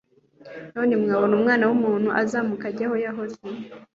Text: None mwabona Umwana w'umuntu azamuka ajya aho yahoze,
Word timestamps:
None 0.75 0.93
mwabona 1.01 1.33
Umwana 1.39 1.63
w'umuntu 1.69 2.09
azamuka 2.21 2.63
ajya 2.71 2.85
aho 2.87 2.95
yahoze, 3.05 3.39